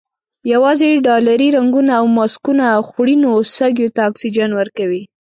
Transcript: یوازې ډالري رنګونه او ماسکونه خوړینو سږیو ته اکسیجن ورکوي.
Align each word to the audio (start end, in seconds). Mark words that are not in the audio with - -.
یوازې 0.53 0.89
ډالري 1.07 1.49
رنګونه 1.57 1.91
او 1.99 2.05
ماسکونه 2.17 2.65
خوړینو 2.87 3.31
سږیو 3.55 3.93
ته 3.95 4.01
اکسیجن 4.09 4.49
ورکوي. 4.59 5.01